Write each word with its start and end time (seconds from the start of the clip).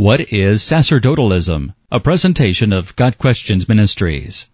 What 0.00 0.32
is 0.32 0.62
sacerdotalism? 0.62 1.74
A 1.92 2.00
presentation 2.00 2.72
of 2.72 2.96
Got 2.96 3.18
Questions 3.18 3.68
Ministries. 3.68 4.48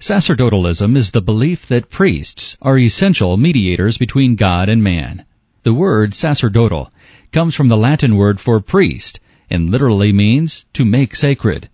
Sacerdotalism 0.00 0.96
is 0.96 1.10
the 1.10 1.20
belief 1.20 1.68
that 1.68 1.90
priests 1.90 2.56
are 2.62 2.78
essential 2.78 3.36
mediators 3.36 3.98
between 3.98 4.36
God 4.36 4.70
and 4.70 4.82
man. 4.82 5.26
The 5.64 5.74
word 5.74 6.14
sacerdotal 6.14 6.90
comes 7.30 7.54
from 7.54 7.68
the 7.68 7.76
Latin 7.76 8.16
word 8.16 8.40
for 8.40 8.58
priest 8.58 9.20
and 9.50 9.68
literally 9.68 10.14
means 10.14 10.64
to 10.72 10.86
make 10.86 11.14
sacred. 11.14 11.68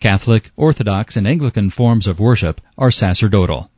Catholic, 0.00 0.50
Orthodox, 0.56 1.14
and 1.14 1.28
Anglican 1.28 1.68
forms 1.68 2.06
of 2.06 2.20
worship 2.20 2.58
are 2.78 2.90
sacerdotal. 2.90 3.70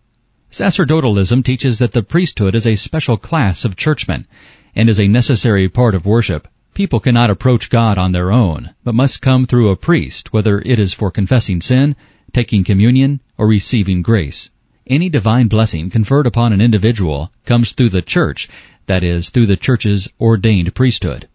Sacerdotalism 0.52 1.42
teaches 1.44 1.80
that 1.80 1.94
the 1.94 2.04
priesthood 2.04 2.54
is 2.54 2.64
a 2.64 2.76
special 2.76 3.16
class 3.16 3.64
of 3.64 3.74
churchmen 3.74 4.28
and 4.76 4.88
is 4.88 5.00
a 5.00 5.08
necessary 5.08 5.68
part 5.68 5.96
of 5.96 6.06
worship. 6.06 6.46
People 6.74 6.98
cannot 6.98 7.30
approach 7.30 7.70
God 7.70 7.98
on 7.98 8.10
their 8.10 8.32
own, 8.32 8.74
but 8.82 8.96
must 8.96 9.22
come 9.22 9.46
through 9.46 9.70
a 9.70 9.76
priest, 9.76 10.32
whether 10.32 10.60
it 10.60 10.80
is 10.80 10.92
for 10.92 11.12
confessing 11.12 11.60
sin, 11.60 11.94
taking 12.32 12.64
communion, 12.64 13.20
or 13.38 13.46
receiving 13.46 14.02
grace. 14.02 14.50
Any 14.84 15.08
divine 15.08 15.46
blessing 15.46 15.88
conferred 15.88 16.26
upon 16.26 16.52
an 16.52 16.60
individual 16.60 17.30
comes 17.46 17.70
through 17.70 17.90
the 17.90 18.02
church, 18.02 18.48
that 18.86 19.04
is, 19.04 19.30
through 19.30 19.46
the 19.46 19.56
church's 19.56 20.08
ordained 20.20 20.74
priesthood. 20.74 21.28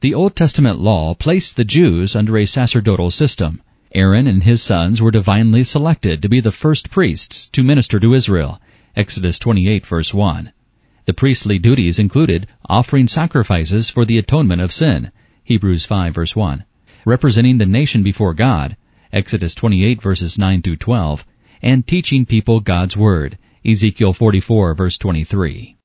The 0.00 0.14
Old 0.14 0.34
Testament 0.34 0.78
law 0.78 1.14
placed 1.14 1.56
the 1.56 1.66
Jews 1.66 2.16
under 2.16 2.38
a 2.38 2.46
sacerdotal 2.46 3.10
system. 3.10 3.60
Aaron 3.94 4.26
and 4.26 4.42
his 4.42 4.62
sons 4.62 5.02
were 5.02 5.10
divinely 5.10 5.64
selected 5.64 6.22
to 6.22 6.30
be 6.30 6.40
the 6.40 6.50
first 6.50 6.88
priests 6.90 7.46
to 7.50 7.62
minister 7.62 8.00
to 8.00 8.14
Israel. 8.14 8.58
Exodus 8.96 9.38
28 9.38 9.84
verse 9.84 10.14
1. 10.14 10.50
The 11.08 11.14
priestly 11.14 11.58
duties 11.58 11.98
included 11.98 12.48
offering 12.68 13.08
sacrifices 13.08 13.88
for 13.88 14.04
the 14.04 14.18
atonement 14.18 14.60
of 14.60 14.70
sin, 14.70 15.10
Hebrews 15.42 15.86
5 15.86 16.14
verse 16.14 16.36
1, 16.36 16.64
representing 17.06 17.56
the 17.56 17.64
nation 17.64 18.02
before 18.02 18.34
God, 18.34 18.76
Exodus 19.10 19.54
28 19.54 20.02
verses 20.02 20.36
9 20.36 20.60
through 20.60 20.76
12, 20.76 21.24
and 21.62 21.86
teaching 21.86 22.26
people 22.26 22.60
God's 22.60 22.94
Word, 22.94 23.38
Ezekiel 23.64 24.12
44 24.12 24.74
verse 24.74 24.98
23. 24.98 25.78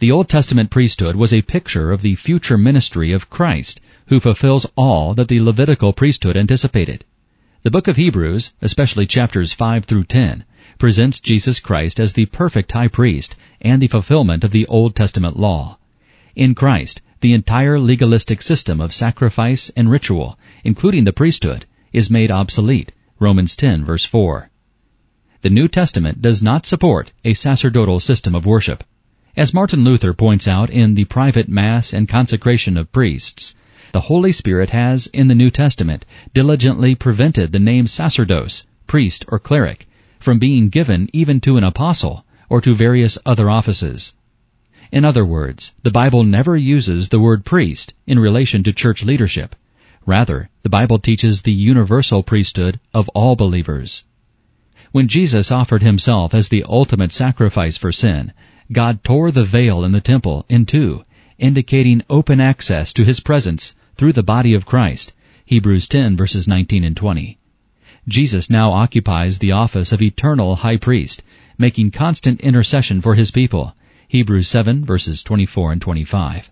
The 0.00 0.10
Old 0.10 0.28
Testament 0.28 0.70
priesthood 0.70 1.14
was 1.14 1.32
a 1.32 1.42
picture 1.42 1.92
of 1.92 2.02
the 2.02 2.16
future 2.16 2.58
ministry 2.58 3.12
of 3.12 3.30
Christ, 3.30 3.80
who 4.08 4.18
fulfills 4.18 4.66
all 4.74 5.14
that 5.14 5.28
the 5.28 5.40
Levitical 5.40 5.92
priesthood 5.92 6.36
anticipated. 6.36 7.04
The 7.62 7.70
book 7.70 7.86
of 7.86 7.94
Hebrews, 7.94 8.54
especially 8.60 9.06
chapters 9.06 9.52
5 9.52 9.84
through 9.84 10.02
10, 10.02 10.44
presents 10.78 11.20
Jesus 11.20 11.60
Christ 11.60 12.00
as 12.00 12.12
the 12.12 12.26
perfect 12.26 12.72
high 12.72 12.88
priest 12.88 13.36
and 13.60 13.80
the 13.80 13.88
fulfillment 13.88 14.44
of 14.44 14.50
the 14.50 14.66
Old 14.66 14.94
Testament 14.94 15.38
law. 15.38 15.78
In 16.36 16.54
Christ, 16.54 17.00
the 17.20 17.32
entire 17.32 17.78
legalistic 17.78 18.42
system 18.42 18.80
of 18.80 18.92
sacrifice 18.92 19.70
and 19.76 19.90
ritual, 19.90 20.38
including 20.62 21.04
the 21.04 21.12
priesthood, 21.12 21.64
is 21.92 22.10
made 22.10 22.30
obsolete. 22.30 22.92
Romans 23.18 23.56
10 23.56 23.84
verse 23.84 24.04
4. 24.04 24.50
The 25.40 25.50
New 25.50 25.68
Testament 25.68 26.20
does 26.20 26.42
not 26.42 26.66
support 26.66 27.12
a 27.24 27.34
sacerdotal 27.34 28.00
system 28.00 28.34
of 28.34 28.46
worship. 28.46 28.82
As 29.36 29.54
Martin 29.54 29.84
Luther 29.84 30.12
points 30.12 30.48
out 30.48 30.70
in 30.70 30.94
the 30.94 31.04
private 31.04 31.48
mass 31.48 31.92
and 31.92 32.08
consecration 32.08 32.76
of 32.76 32.92
priests, 32.92 33.54
the 33.92 34.02
Holy 34.02 34.32
Spirit 34.32 34.70
has, 34.70 35.06
in 35.08 35.28
the 35.28 35.34
New 35.34 35.50
Testament, 35.50 36.04
diligently 36.32 36.94
prevented 36.94 37.52
the 37.52 37.58
name 37.58 37.86
sacerdos, 37.86 38.66
priest 38.86 39.24
or 39.28 39.38
cleric, 39.38 39.86
from 40.24 40.38
being 40.38 40.70
given 40.70 41.10
even 41.12 41.38
to 41.38 41.58
an 41.58 41.64
apostle 41.64 42.24
or 42.48 42.62
to 42.62 42.74
various 42.74 43.18
other 43.26 43.50
offices. 43.50 44.14
In 44.90 45.04
other 45.04 45.24
words, 45.24 45.74
the 45.82 45.90
Bible 45.90 46.24
never 46.24 46.56
uses 46.56 47.10
the 47.10 47.20
word 47.20 47.44
priest 47.44 47.92
in 48.06 48.18
relation 48.18 48.62
to 48.62 48.72
church 48.72 49.04
leadership. 49.04 49.54
Rather, 50.06 50.48
the 50.62 50.70
Bible 50.70 50.98
teaches 50.98 51.42
the 51.42 51.52
universal 51.52 52.22
priesthood 52.22 52.80
of 52.94 53.10
all 53.10 53.36
believers. 53.36 54.04
When 54.92 55.08
Jesus 55.08 55.50
offered 55.50 55.82
himself 55.82 56.32
as 56.32 56.48
the 56.48 56.64
ultimate 56.66 57.12
sacrifice 57.12 57.76
for 57.76 57.92
sin, 57.92 58.32
God 58.72 59.04
tore 59.04 59.30
the 59.30 59.44
veil 59.44 59.84
in 59.84 59.92
the 59.92 60.00
temple 60.00 60.46
in 60.48 60.64
two, 60.64 61.04
indicating 61.38 62.02
open 62.08 62.40
access 62.40 62.94
to 62.94 63.04
his 63.04 63.20
presence 63.20 63.76
through 63.96 64.14
the 64.14 64.22
body 64.22 64.54
of 64.54 64.64
Christ. 64.64 65.12
Hebrews 65.44 65.86
10 65.86 66.16
verses 66.16 66.48
19 66.48 66.82
and 66.82 66.96
20. 66.96 67.38
Jesus 68.06 68.50
now 68.50 68.72
occupies 68.72 69.38
the 69.38 69.52
office 69.52 69.90
of 69.90 70.02
eternal 70.02 70.56
high 70.56 70.76
priest, 70.76 71.22
making 71.56 71.90
constant 71.90 72.40
intercession 72.42 73.00
for 73.00 73.14
his 73.14 73.30
people. 73.30 73.74
Hebrews 74.08 74.46
7 74.46 74.84
verses 74.84 75.22
24 75.22 75.72
and 75.72 75.80
25. 75.80 76.50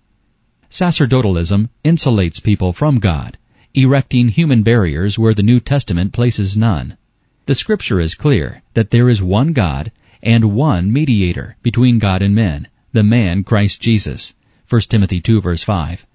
Sacerdotalism 0.71 1.69
insulates 1.85 2.43
people 2.43 2.73
from 2.73 2.99
God, 2.99 3.37
erecting 3.75 4.29
human 4.29 4.62
barriers 4.62 5.19
where 5.19 5.35
the 5.35 5.43
New 5.43 5.61
Testament 5.61 6.15
places 6.15 6.57
none. 6.57 6.97
The 7.45 7.55
scripture 7.55 8.01
is 8.01 8.15
clear 8.15 8.62
that 8.73 8.91
there 8.91 9.11
is 9.11 9.23
one 9.23 9.53
God 9.53 9.93
and 10.23 10.55
one 10.55 10.91
mediator 10.91 11.57
between 11.62 11.99
God 11.99 12.23
and 12.23 12.35
men, 12.35 12.69
the 12.93 13.03
man 13.03 13.45
Christ 13.45 13.83
Jesus. 13.83 14.35
1 14.71 14.81
Timothy 14.89 15.21
2 15.21 15.43
verse 15.43 15.62
5. 15.62 16.07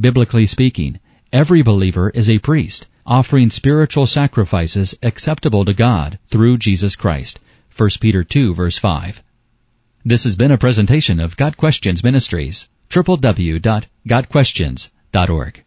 Biblically 0.00 0.46
speaking, 0.46 0.98
every 1.32 1.62
believer 1.62 2.10
is 2.10 2.28
a 2.28 2.38
priest, 2.38 2.86
offering 3.06 3.48
spiritual 3.50 4.06
sacrifices 4.06 4.94
acceptable 5.02 5.64
to 5.64 5.74
God 5.74 6.18
through 6.28 6.58
Jesus 6.58 6.94
Christ. 6.96 7.40
1 7.76 7.88
Peter 8.00 8.22
2 8.22 8.54
verse 8.54 8.78
5. 8.78 9.22
This 10.04 10.24
has 10.24 10.36
been 10.36 10.50
a 10.50 10.58
presentation 10.58 11.20
of 11.20 11.36
Got 11.36 11.56
Questions 11.56 12.04
Ministries, 12.04 12.68
www.gotquestions.org. 12.90 15.64